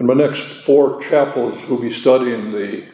In 0.00 0.06
my 0.06 0.14
next 0.14 0.42
four 0.62 1.02
chapels, 1.02 1.58
we'll 1.68 1.80
be 1.80 1.92
studying 1.92 2.52
the 2.52 2.86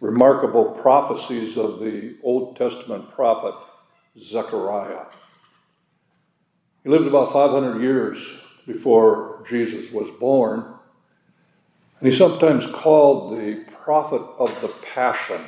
remarkable 0.00 0.72
prophecies 0.82 1.56
of 1.56 1.78
the 1.78 2.16
Old 2.24 2.56
Testament 2.56 3.12
prophet 3.12 3.54
Zechariah. 4.20 5.04
He 6.82 6.90
lived 6.90 7.06
about 7.06 7.32
500 7.32 7.80
years 7.80 8.18
before 8.66 9.44
Jesus 9.48 9.92
was 9.92 10.10
born, 10.18 10.64
and 12.00 12.08
he's 12.08 12.18
sometimes 12.18 12.66
called 12.66 13.38
the 13.38 13.64
prophet 13.80 14.22
of 14.40 14.60
the 14.60 14.68
Passion 14.92 15.40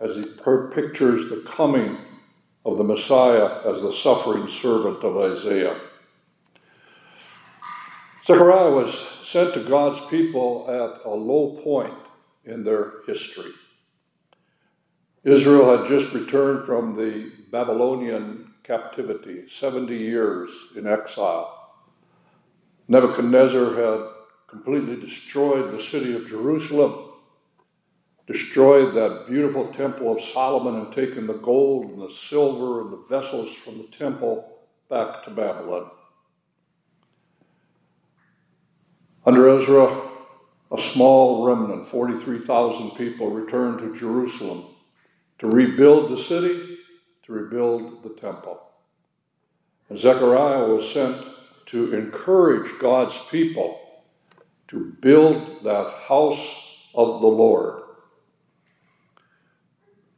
as 0.00 0.16
he 0.16 0.24
pictures 0.74 1.30
the 1.30 1.42
coming 1.46 1.96
of 2.66 2.76
the 2.76 2.84
Messiah 2.84 3.62
as 3.64 3.80
the 3.80 3.94
suffering 3.94 4.48
servant 4.48 5.02
of 5.02 5.16
Isaiah. 5.16 5.80
Zechariah 8.26 8.70
was 8.70 9.15
sent 9.26 9.54
to 9.54 9.60
God's 9.60 10.04
people 10.06 10.66
at 10.68 11.04
a 11.04 11.14
low 11.14 11.60
point 11.62 11.98
in 12.44 12.62
their 12.62 13.02
history. 13.06 13.50
Israel 15.24 15.76
had 15.76 15.88
just 15.88 16.12
returned 16.12 16.64
from 16.64 16.96
the 16.96 17.32
Babylonian 17.50 18.54
captivity, 18.62 19.48
70 19.48 19.96
years 19.96 20.50
in 20.76 20.86
exile. 20.86 21.52
Nebuchadnezzar 22.86 23.74
had 23.74 24.08
completely 24.46 24.94
destroyed 25.00 25.72
the 25.72 25.82
city 25.82 26.14
of 26.14 26.28
Jerusalem, 26.28 27.10
destroyed 28.28 28.94
that 28.94 29.26
beautiful 29.28 29.72
temple 29.72 30.16
of 30.16 30.22
Solomon, 30.22 30.76
and 30.76 30.92
taken 30.92 31.26
the 31.26 31.34
gold 31.34 31.86
and 31.86 32.00
the 32.00 32.12
silver 32.12 32.82
and 32.82 32.92
the 32.92 33.04
vessels 33.08 33.52
from 33.56 33.78
the 33.78 33.88
temple 33.96 34.58
back 34.88 35.24
to 35.24 35.30
Babylon. 35.30 35.90
Under 39.26 39.48
Ezra, 39.60 40.02
a 40.70 40.80
small 40.80 41.44
remnant, 41.44 41.88
43,000 41.88 42.92
people, 42.92 43.30
returned 43.30 43.80
to 43.80 43.98
Jerusalem 43.98 44.66
to 45.40 45.48
rebuild 45.48 46.10
the 46.10 46.22
city, 46.22 46.78
to 47.24 47.32
rebuild 47.32 48.04
the 48.04 48.20
temple. 48.20 48.60
And 49.88 49.98
Zechariah 49.98 50.66
was 50.66 50.88
sent 50.92 51.26
to 51.66 51.92
encourage 51.92 52.78
God's 52.78 53.18
people 53.28 53.80
to 54.68 54.96
build 55.00 55.64
that 55.64 55.92
house 56.06 56.88
of 56.94 57.20
the 57.20 57.26
Lord. 57.26 57.82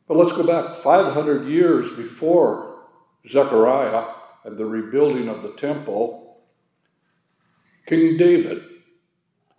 But 0.06 0.19
let's 0.19 0.37
go 0.37 0.47
back 0.47 0.83
500 0.83 1.48
years 1.48 1.97
before 1.97 2.81
Zechariah 3.27 4.05
and 4.45 4.59
the 4.59 4.67
rebuilding 4.67 5.28
of 5.28 5.43
the 5.43 5.53
temple. 5.53 6.41
King 7.87 8.19
David 8.19 8.67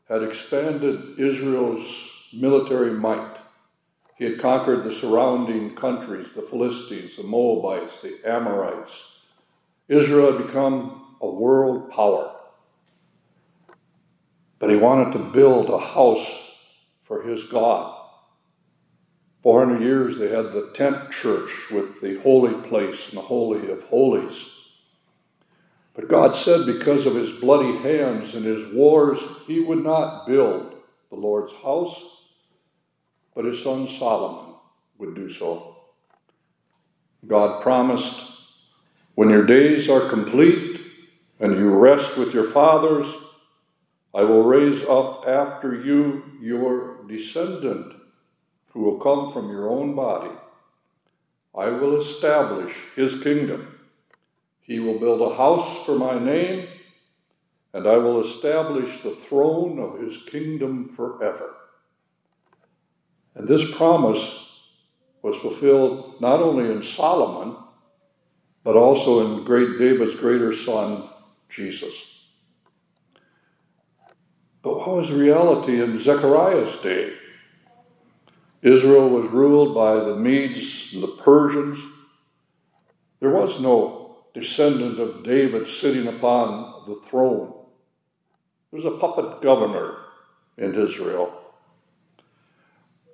had 0.10 0.24
expanded 0.24 1.20
Israel's 1.20 1.86
military 2.34 2.92
might. 2.92 3.38
He 4.18 4.26
had 4.26 4.42
conquered 4.42 4.84
the 4.84 4.94
surrounding 4.94 5.76
countries, 5.76 6.28
the 6.36 6.42
Philistines, 6.42 7.16
the 7.16 7.24
Moabites, 7.24 8.02
the 8.02 8.20
Amorites. 8.26 9.20
Israel 9.88 10.34
had 10.34 10.48
become 10.48 11.16
a 11.22 11.30
world 11.30 11.92
power. 11.92 12.36
But 14.58 14.72
he 14.72 14.76
wanted 14.76 15.14
to 15.14 15.32
build 15.32 15.70
a 15.70 15.80
house 15.80 16.58
for 17.04 17.22
his 17.22 17.48
God. 17.48 17.96
400 19.44 19.82
years 19.82 20.18
they 20.18 20.30
had 20.30 20.52
the 20.52 20.72
tent 20.74 21.12
church 21.12 21.50
with 21.72 22.02
the 22.02 22.20
holy 22.20 22.68
place 22.68 23.10
and 23.10 23.18
the 23.18 23.22
holy 23.22 23.72
of 23.72 23.84
holies. 23.84 24.59
But 26.00 26.08
God 26.08 26.34
said, 26.34 26.66
because 26.66 27.06
of 27.06 27.16
his 27.16 27.42
bloody 27.42 27.76
hands 27.80 28.34
and 28.34 28.46
his 28.46 28.74
wars, 28.74 29.20
he 29.46 29.60
would 29.60 29.84
not 29.84 30.26
build 30.26 30.76
the 31.10 31.18
Lord's 31.18 31.52
house, 31.56 32.02
but 33.36 33.44
his 33.44 33.62
son 33.62 33.86
Solomon 33.86 34.56
would 34.98 35.14
do 35.14 35.30
so. 35.30 35.76
God 37.28 37.62
promised, 37.62 38.18
when 39.16 39.28
your 39.28 39.46
days 39.46 39.90
are 39.90 40.08
complete 40.08 40.80
and 41.42 41.58
you 41.58 41.68
rest 41.68 42.18
with 42.18 42.34
your 42.34 42.50
fathers, 42.50 43.14
I 44.16 44.24
will 44.24 44.44
raise 44.44 44.86
up 44.86 45.28
after 45.28 45.84
you 45.84 46.24
your 46.40 47.04
descendant 47.10 47.94
who 48.70 48.84
will 48.84 49.00
come 49.00 49.34
from 49.34 49.50
your 49.50 49.70
own 49.70 49.96
body. 49.96 50.32
I 51.54 51.68
will 51.72 52.00
establish 52.00 52.74
his 52.96 53.22
kingdom 53.22 53.79
he 54.70 54.80
will 54.80 55.00
build 55.00 55.20
a 55.20 55.36
house 55.36 55.84
for 55.84 55.98
my 55.98 56.20
name, 56.20 56.68
and 57.74 57.88
I 57.88 57.98
will 57.98 58.24
establish 58.24 59.02
the 59.02 59.16
throne 59.16 59.80
of 59.80 60.00
his 60.00 60.22
kingdom 60.26 60.94
forever. 60.96 61.56
And 63.34 63.48
this 63.48 63.76
promise 63.76 64.68
was 65.24 65.36
fulfilled 65.38 66.22
not 66.22 66.40
only 66.42 66.72
in 66.72 66.84
Solomon, 66.84 67.58
but 68.64 68.76
also 68.76 69.26
in 69.26 69.44
great 69.44 69.80
David's 69.80 70.20
greater 70.20 70.56
son, 70.56 71.10
Jesus. 71.50 71.94
But 74.62 74.78
what 74.78 74.98
was 74.98 75.12
reality 75.12 75.82
in 75.82 76.00
Zechariah's 76.00 76.80
day? 76.84 77.14
Israel 78.62 79.10
was 79.10 79.32
ruled 79.32 79.74
by 79.74 79.96
the 79.96 80.16
Medes 80.16 80.94
and 80.94 81.02
the 81.02 81.18
Persians. 81.24 81.80
There 83.20 83.32
was 83.32 83.60
no 83.60 83.99
descendant 84.40 85.00
of 85.00 85.24
David 85.24 85.70
sitting 85.70 86.08
upon 86.08 86.86
the 86.88 87.00
throne. 87.10 87.54
There's 88.72 88.86
a 88.86 88.92
puppet 88.92 89.42
governor 89.42 89.98
in 90.58 90.76
Israel. 90.76 91.34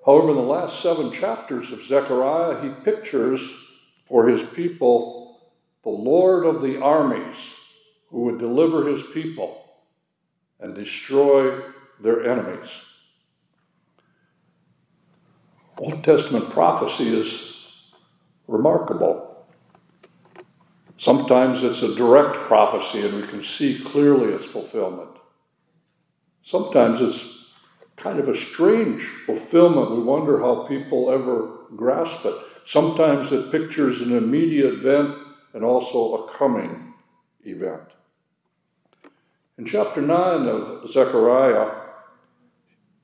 However, 0.06 0.30
in 0.30 0.36
the 0.36 0.42
last 0.42 0.82
seven 0.82 1.12
chapters 1.12 1.72
of 1.72 1.86
Zechariah, 1.86 2.62
he 2.62 2.70
pictures 2.84 3.42
for 4.08 4.28
his 4.28 4.48
people 4.50 5.40
the 5.84 5.90
Lord 5.90 6.46
of 6.46 6.62
the 6.62 6.82
armies 6.82 7.38
who 8.10 8.22
would 8.24 8.40
deliver 8.40 8.88
his 8.88 9.06
people 9.08 9.64
and 10.60 10.76
destroy 10.76 11.62
their 12.02 12.30
enemies. 12.30 12.70
Old 15.78 16.04
Testament 16.04 16.50
prophecy 16.52 17.08
is 17.08 17.68
remarkable. 18.48 19.25
Sometimes 20.98 21.64
it's 21.64 21.84
a 21.84 21.96
direct 21.96 22.48
prophecy 22.48 23.06
and 23.06 23.16
we 23.16 23.28
can 23.28 23.44
see 23.44 23.80
clearly 23.80 24.34
its 24.34 24.46
fulfillment. 24.46 25.10
Sometimes 26.44 27.02
it's 27.02 27.52
kind 27.98 28.20
of 28.20 28.30
a 28.30 28.38
strange 28.38 29.04
fulfillment. 29.26 29.92
We 29.92 30.04
wonder 30.04 30.40
how 30.40 30.68
people 30.68 31.12
ever 31.12 31.66
grasp 31.76 32.26
it. 32.26 32.36
Sometimes 32.66 33.32
it 33.32 33.52
pictures 33.52 34.02
an 34.02 34.16
immediate 34.16 34.76
event 34.76 35.18
and 35.54 35.64
also 35.64 36.16
a 36.16 36.38
coming 36.38 36.94
event. 37.44 37.90
In 39.58 39.66
chapter 39.66 40.02
9 40.02 40.48
of 40.48 40.92
Zechariah, 40.92 41.72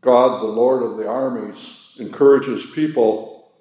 God, 0.02 0.41
the 0.41 0.47
Lord 0.47 0.84
of 0.84 0.97
the 0.97 1.08
armies, 1.08 1.94
encourages 2.00 2.69
people 2.72 3.52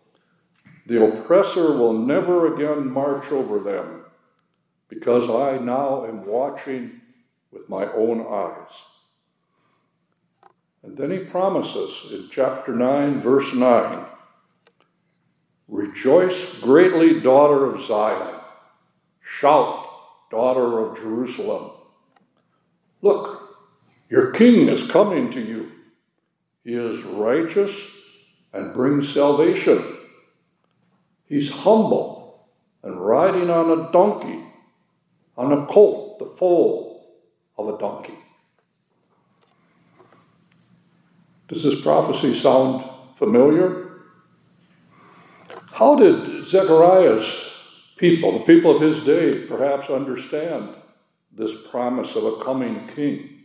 the 0.87 1.05
oppressor 1.05 1.73
will 1.73 1.93
never 1.93 2.55
again 2.55 2.91
march 2.91 3.31
over 3.31 3.61
them 3.61 4.00
because 5.01 5.31
I 5.31 5.57
now 5.65 6.05
am 6.05 6.27
watching 6.27 7.01
with 7.51 7.71
my 7.71 7.91
own 7.91 8.21
eyes. 8.21 8.69
And 10.83 10.95
then 10.95 11.11
he 11.11 11.21
promises 11.21 12.13
in 12.13 12.29
chapter 12.31 12.77
9, 12.77 13.23
verse 13.23 13.55
9 13.55 14.05
Rejoice 15.69 16.61
greatly, 16.61 17.19
daughter 17.19 17.65
of 17.65 17.83
Zion. 17.87 18.41
Shout, 19.23 19.89
daughter 20.31 20.81
of 20.81 20.99
Jerusalem. 20.99 21.71
Look, 23.01 23.57
your 24.11 24.33
king 24.33 24.69
is 24.69 24.91
coming 24.91 25.33
to 25.33 25.41
you. 25.41 25.73
He 26.63 26.75
is 26.75 27.03
righteous 27.05 27.75
and 28.53 28.75
brings 28.75 29.15
salvation. 29.15 29.83
He's 31.25 31.51
humble 31.51 32.51
and 32.83 33.01
riding 33.01 33.49
on 33.49 33.71
a 33.71 33.91
donkey 33.93 34.45
on 35.41 35.53
a 35.53 35.67
colt, 35.69 36.19
the 36.19 36.27
foal 36.27 37.03
of 37.57 37.67
a 37.67 37.79
donkey. 37.79 38.19
Does 41.49 41.63
this 41.63 41.81
prophecy 41.81 42.39
sound 42.39 42.85
familiar? 43.17 44.03
How 45.73 45.95
did 45.95 46.47
Zechariah's 46.47 47.25
people, 47.97 48.39
the 48.39 48.45
people 48.45 48.77
of 48.77 48.83
his 48.83 49.03
day, 49.03 49.47
perhaps 49.47 49.89
understand 49.89 50.75
this 51.33 51.53
promise 51.71 52.15
of 52.17 52.25
a 52.27 52.45
coming 52.45 52.91
king? 52.95 53.45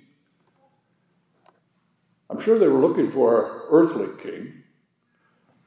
I'm 2.29 2.41
sure 2.41 2.59
they 2.59 2.67
were 2.67 2.85
looking 2.85 3.09
for 3.09 3.45
an 3.45 3.61
earthly 3.69 4.09
king, 4.21 4.63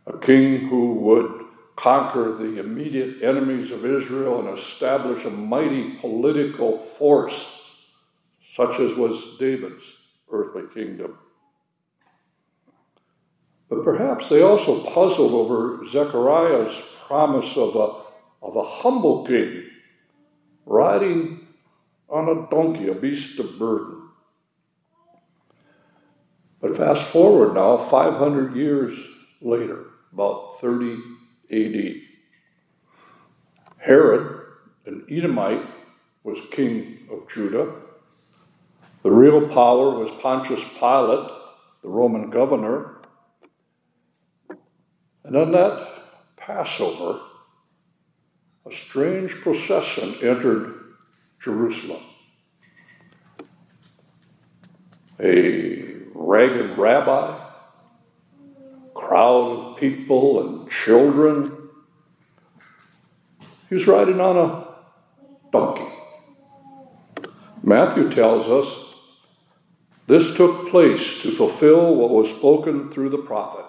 a 0.06 0.18
king 0.18 0.68
who 0.68 0.92
would 0.92 1.37
conquer 1.78 2.34
the 2.34 2.58
immediate 2.58 3.22
enemies 3.22 3.70
of 3.70 3.84
Israel 3.84 4.40
and 4.40 4.58
establish 4.58 5.24
a 5.24 5.30
mighty 5.30 5.94
political 6.00 6.78
force, 6.98 7.62
such 8.54 8.80
as 8.80 8.96
was 8.96 9.38
David's 9.38 9.84
earthly 10.32 10.64
kingdom. 10.74 11.16
But 13.68 13.84
perhaps 13.84 14.28
they 14.28 14.42
also 14.42 14.82
puzzled 14.84 15.32
over 15.32 15.86
Zechariah's 15.88 16.76
promise 17.06 17.56
of 17.56 17.76
a, 17.76 18.44
of 18.44 18.56
a 18.56 18.64
humble 18.64 19.24
king 19.24 19.64
riding 20.66 21.46
on 22.08 22.28
a 22.28 22.50
donkey, 22.50 22.88
a 22.88 22.94
beast 22.94 23.38
of 23.38 23.58
burden. 23.58 24.02
But 26.60 26.76
fast 26.76 27.08
forward 27.10 27.54
now, 27.54 27.88
500 27.88 28.56
years 28.56 28.98
later, 29.40 29.84
about 30.12 30.60
30 30.60 31.17
AD. 31.50 31.94
Herod, 33.78 34.46
an 34.86 35.06
Edomite, 35.10 35.66
was 36.24 36.38
king 36.50 37.08
of 37.10 37.28
Judah. 37.32 37.72
The 39.02 39.10
real 39.10 39.48
power 39.48 39.90
was 39.90 40.10
Pontius 40.20 40.60
Pilate, 40.78 41.30
the 41.82 41.88
Roman 41.88 42.30
governor. 42.30 42.96
And 45.24 45.36
on 45.36 45.52
that 45.52 45.88
Passover, 46.36 47.20
a 48.66 48.74
strange 48.74 49.32
procession 49.42 50.14
entered 50.22 50.74
Jerusalem. 51.40 52.02
A 55.20 55.94
ragged 56.14 56.78
rabbi, 56.78 57.37
of 59.16 59.78
people 59.78 60.40
and 60.46 60.70
children. 60.70 61.56
He 63.68 63.74
was 63.74 63.86
riding 63.86 64.20
on 64.20 64.36
a 64.36 64.68
donkey. 65.52 65.92
Matthew 67.62 68.10
tells 68.14 68.48
us 68.48 68.94
this 70.06 70.34
took 70.36 70.70
place 70.70 71.20
to 71.22 71.32
fulfill 71.32 71.94
what 71.94 72.10
was 72.10 72.30
spoken 72.30 72.90
through 72.92 73.10
the 73.10 73.18
prophet. 73.18 73.66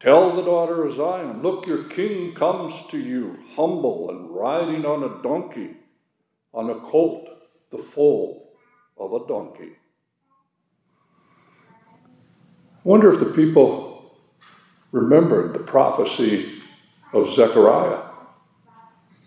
Tell 0.00 0.34
the 0.34 0.42
daughter 0.42 0.86
of 0.86 0.96
Zion, 0.96 1.42
look, 1.42 1.66
your 1.66 1.84
king 1.84 2.32
comes 2.34 2.74
to 2.90 2.98
you, 2.98 3.38
humble 3.54 4.08
and 4.08 4.34
riding 4.34 4.86
on 4.86 5.04
a 5.04 5.22
donkey, 5.22 5.76
on 6.54 6.70
a 6.70 6.80
colt, 6.80 7.28
the 7.70 7.78
foal 7.78 8.54
of 8.96 9.12
a 9.12 9.26
donkey. 9.28 9.72
Wonder 12.84 13.12
if 13.12 13.20
the 13.20 13.26
people 13.26 14.16
remembered 14.92 15.52
the 15.52 15.58
prophecy 15.58 16.60
of 17.12 17.34
Zechariah. 17.34 18.02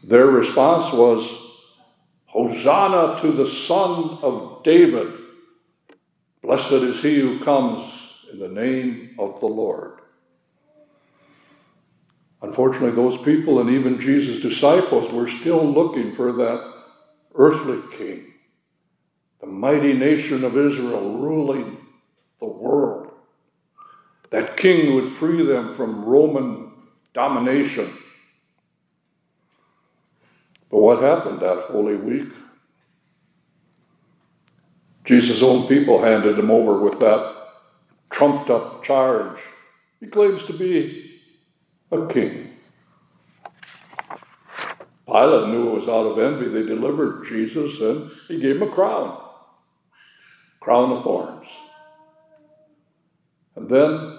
Their 0.04 0.28
response 0.28 0.94
was, 0.94 1.40
Hosanna 2.26 3.22
to 3.22 3.32
the 3.32 3.50
Son 3.50 4.18
of 4.24 4.64
David. 4.64 5.14
Blessed 6.42 6.72
is 6.72 7.02
he 7.02 7.20
who 7.20 7.40
comes 7.44 7.92
in 8.32 8.40
the 8.40 8.48
name 8.48 9.16
of 9.20 9.40
the 9.40 9.46
Lord. 9.46 10.00
Unfortunately, 12.42 12.92
those 12.92 13.22
people 13.22 13.62
and 13.62 13.70
even 13.70 14.02
Jesus' 14.02 14.42
disciples 14.42 15.14
were 15.14 15.30
still 15.30 15.64
looking 15.64 16.16
for 16.16 16.34
that 16.34 16.74
earthly 17.36 17.80
king, 17.98 18.34
the 19.40 19.48
mighty 19.48 19.94
nation 19.94 20.44
of 20.44 20.58
Israel 20.58 21.20
ruling 21.20 21.78
the 22.40 22.46
world. 22.46 23.03
That 24.34 24.58
king 24.58 24.96
would 24.96 25.14
free 25.14 25.46
them 25.46 25.76
from 25.76 26.06
Roman 26.06 26.72
domination. 27.14 27.88
But 30.72 30.80
what 30.80 31.04
happened 31.04 31.40
that 31.42 31.66
Holy 31.68 31.96
Week? 31.96 32.30
Jesus' 35.06 35.44
own 35.44 35.68
people 35.68 36.02
handed 36.02 36.40
him 36.40 36.50
over 36.50 36.80
with 36.80 37.00
that 37.00 37.50
trumped 38.10 38.50
up 38.50 38.84
charge. 38.84 39.38
He 40.00 40.08
claims 40.08 40.48
to 40.48 40.54
be 40.54 41.20
a 41.92 42.08
king. 42.08 42.58
Pilate 45.06 45.50
knew 45.50 45.70
it 45.70 45.80
was 45.80 45.88
out 45.88 46.08
of 46.08 46.18
envy. 46.18 46.50
They 46.50 46.68
delivered 46.68 47.28
Jesus 47.28 47.80
and 47.82 48.10
he 48.28 48.40
gave 48.40 48.56
him 48.56 48.64
a 48.64 48.72
crown, 48.72 49.16
crown 50.60 50.92
of 50.92 51.04
thorns. 51.04 51.48
And 53.56 53.70
then, 53.70 54.13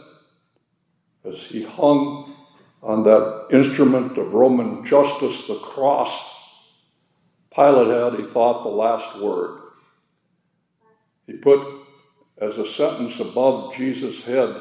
as 1.25 1.41
he 1.41 1.62
hung 1.62 2.35
on 2.82 3.03
that 3.05 3.47
instrument 3.50 4.19
of 4.19 4.35
Roman 4.35 4.85
justice, 4.85 5.47
the 5.47 5.56
cross, 5.56 6.12
Pilate 7.55 8.12
had, 8.12 8.21
he 8.21 8.26
thought, 8.31 8.62
the 8.62 8.69
last 8.69 9.21
word. 9.21 9.61
He 11.26 11.35
put 11.35 11.67
as 12.38 12.59
a 12.59 12.71
sentence 12.71 13.19
above 13.21 13.75
Jesus' 13.76 14.23
head, 14.25 14.55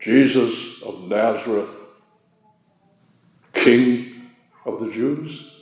Jesus 0.00 0.82
of 0.82 1.02
Nazareth, 1.02 1.68
King 3.52 4.30
of 4.64 4.80
the 4.80 4.90
Jews. 4.90 5.54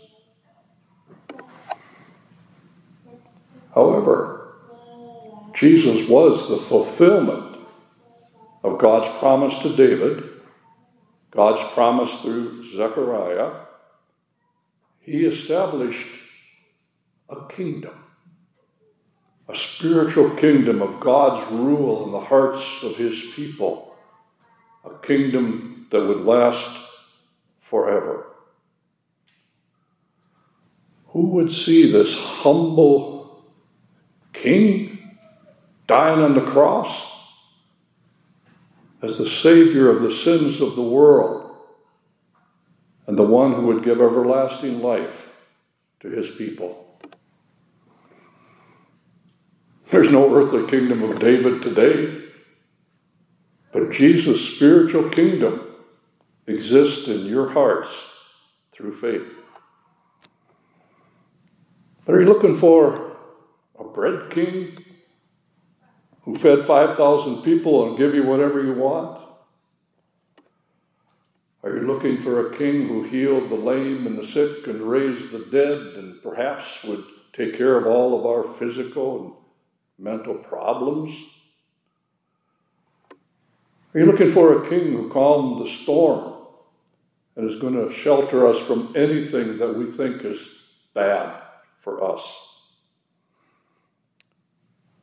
However, 3.75 4.55
Jesus 5.55 6.09
was 6.09 6.49
the 6.49 6.59
fulfillment 6.59 7.46
of 8.67 8.79
God's 8.79 9.09
promise 9.19 9.57
to 9.61 9.77
David, 9.77 10.25
God's 11.31 11.63
promise 11.73 12.21
through 12.21 12.75
Zechariah. 12.77 13.53
He 15.01 15.25
established 15.25 16.07
a 17.29 17.47
kingdom 17.49 17.95
a 19.49 19.55
spiritual 19.55 20.31
kingdom 20.31 20.83
of 20.83 20.99
God's 20.99 21.49
rule 21.53 22.07
in 22.07 22.11
the 22.11 22.21
hearts 22.21 22.83
of 22.83 22.97
his 22.97 23.27
people, 23.37 23.95
a 24.85 25.07
kingdom 25.07 25.87
that 25.91 26.05
would 26.05 26.25
last 26.25 26.69
forever. 27.61 28.27
Who 31.11 31.29
would 31.29 31.53
see 31.53 31.93
this 31.93 32.19
humble 32.19 33.45
king 34.33 35.15
dying 35.87 36.21
on 36.21 36.35
the 36.35 36.41
cross 36.41 37.16
as 39.03 39.19
the 39.19 39.29
Savior 39.29 39.91
of 39.91 40.03
the 40.03 40.13
sins 40.13 40.61
of 40.61 40.75
the 40.75 40.83
world 40.83 41.57
and 43.07 43.19
the 43.19 43.23
one 43.23 43.53
who 43.53 43.67
would 43.67 43.85
give 43.85 44.01
everlasting 44.01 44.81
life 44.81 45.29
to 46.01 46.09
his 46.09 46.35
people? 46.35 46.83
There's 49.91 50.11
no 50.11 50.35
earthly 50.35 50.67
kingdom 50.69 51.03
of 51.03 51.21
David 51.21 51.63
today, 51.63 52.25
but 53.73 53.93
Jesus' 53.93 54.57
spiritual 54.57 55.11
kingdom 55.11 55.61
exists 56.47 57.09
in 57.09 57.27
your 57.27 57.51
hearts 57.51 57.91
through 58.73 58.97
faith. 58.97 59.33
Are 62.09 62.21
you 62.21 62.27
looking 62.27 62.57
for 62.57 63.17
a 63.79 63.85
bread 63.85 64.31
king 64.31 64.79
who 66.27 66.37
fed 66.37 66.67
5,000 66.67 67.43
people 67.43 67.89
and 67.89 67.97
give 67.97 68.15
you 68.15 68.25
whatever 68.25 68.63
you 68.63 68.75
want? 68.75 69.23
Are 71.63 71.71
you 71.71 71.87
looking 71.87 72.21
for 72.21 72.49
a 72.53 72.57
king 72.57 72.89
who 72.89 73.05
healed 73.05 73.49
the 73.49 73.55
lame 73.55 74.07
and 74.07 74.19
the 74.19 74.27
sick 74.27 74.67
and 74.67 74.83
raised 74.83 75.31
the 75.31 75.47
dead 75.51 75.79
and 75.79 76.21
perhaps 76.23 76.83
would 76.85 77.05
take 77.33 77.57
care 77.57 77.77
of 77.77 77.87
all 77.87 78.19
of 78.19 78.27
our 78.27 78.53
physical 78.55 79.25
and 79.25 80.05
mental 80.05 80.35
problems? 80.35 81.17
Are 83.95 84.01
you 84.01 84.07
looking 84.07 84.33
for 84.33 84.65
a 84.65 84.69
king 84.69 84.93
who 84.93 85.09
calmed 85.09 85.65
the 85.65 85.71
storm 85.71 86.35
and 87.37 87.49
is 87.49 87.61
going 87.61 87.75
to 87.75 87.95
shelter 87.95 88.49
us 88.49 88.59
from 88.67 88.93
anything 88.97 89.59
that 89.59 89.75
we 89.77 89.93
think 89.93 90.25
is 90.25 90.41
bad 90.93 91.41
for 91.83 92.17
us? 92.17 92.23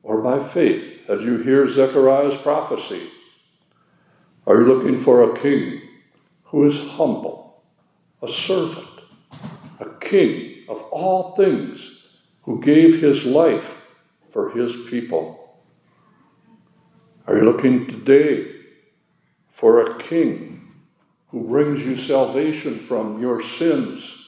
Or 0.04 0.22
by 0.22 0.44
faith, 0.44 1.10
as 1.10 1.22
you 1.22 1.38
hear 1.38 1.70
Zechariah's 1.70 2.40
prophecy, 2.42 3.10
are 4.46 4.60
you 4.60 4.66
looking 4.66 5.02
for 5.02 5.24
a 5.24 5.40
king 5.40 5.82
who 6.44 6.68
is 6.68 6.90
humble, 6.90 7.64
a 8.22 8.28
servant, 8.28 8.88
a 9.80 9.90
king 10.02 10.66
of 10.68 10.82
all 10.92 11.36
things, 11.36 12.02
who 12.42 12.62
gave 12.62 13.02
his 13.02 13.26
life 13.26 13.82
for 14.32 14.52
his 14.52 14.74
people? 14.90 15.62
Are 17.26 17.38
you 17.38 17.46
looking 17.46 17.88
today 17.88 18.52
for 19.52 19.80
a 19.80 20.04
king 20.04 20.74
who 21.30 21.48
brings 21.48 21.86
you 21.86 21.96
salvation 21.96 22.80
from 22.80 23.22
your 23.22 23.42
sins 23.42 24.28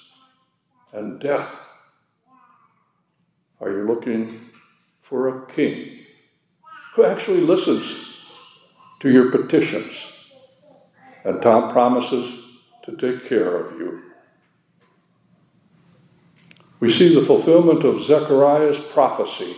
and 0.94 1.20
death? 1.20 1.54
Are 3.60 3.70
you 3.70 3.86
looking 3.86 4.45
for 5.06 5.28
a 5.28 5.46
king 5.54 6.00
who 6.96 7.06
actually 7.06 7.42
listens 7.42 8.18
to 9.00 9.10
your 9.10 9.30
petitions 9.30 9.94
and 11.24 11.42
Tom 11.42 11.72
promises 11.72 12.44
to 12.84 12.98
take 12.98 13.30
care 13.30 13.56
of 13.56 13.80
you? 13.80 14.02
We 16.80 16.92
see 16.92 17.14
the 17.14 17.26
fulfillment 17.26 17.84
of 17.86 18.04
Zechariah's 18.04 18.84
prophecy 18.86 19.56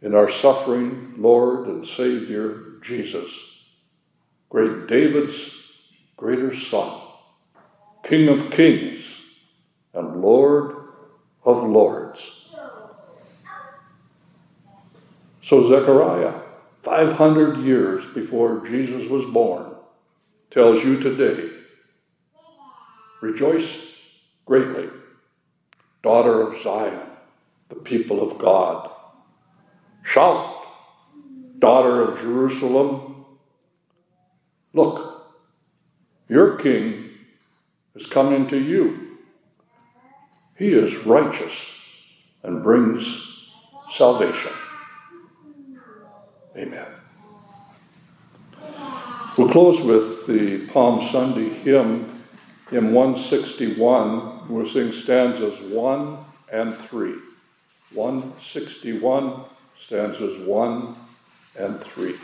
in 0.00 0.14
our 0.14 0.30
suffering 0.30 1.14
Lord 1.18 1.68
and 1.68 1.86
Savior 1.86 2.80
Jesus, 2.82 3.30
great 4.48 4.86
David's 4.86 5.52
greater 6.16 6.56
Son, 6.56 7.00
King 8.02 8.28
of 8.28 8.50
kings 8.50 9.04
and 9.92 10.22
Lord 10.22 10.76
of 11.44 11.62
lords. 11.64 12.35
So 15.46 15.68
Zechariah, 15.68 16.40
500 16.82 17.58
years 17.58 18.04
before 18.12 18.66
Jesus 18.66 19.08
was 19.08 19.24
born, 19.26 19.76
tells 20.50 20.82
you 20.82 20.98
today 20.98 21.50
rejoice 23.20 23.94
greatly, 24.44 24.88
daughter 26.02 26.42
of 26.42 26.60
Zion, 26.60 27.06
the 27.68 27.76
people 27.76 28.28
of 28.28 28.38
God. 28.38 28.90
Shout, 30.02 30.66
daughter 31.60 32.02
of 32.02 32.18
Jerusalem. 32.18 33.24
Look, 34.72 35.30
your 36.28 36.56
king 36.56 37.10
is 37.94 38.08
coming 38.08 38.48
to 38.48 38.58
you. 38.58 39.18
He 40.56 40.72
is 40.72 41.06
righteous 41.06 41.70
and 42.42 42.64
brings 42.64 43.52
salvation. 43.92 44.50
We'll 49.36 49.50
close 49.50 49.82
with 49.82 50.26
the 50.26 50.66
Palm 50.68 51.06
Sunday 51.10 51.50
hymn, 51.50 52.22
hymn 52.70 52.94
161. 52.94 54.48
We'll 54.48 54.66
sing 54.66 54.92
stanzas 54.92 55.60
1 55.60 56.24
and 56.50 56.74
3. 56.88 57.16
161, 57.92 59.44
stanzas 59.78 60.38
1 60.46 60.96
and 61.58 61.80
3. 61.82 62.14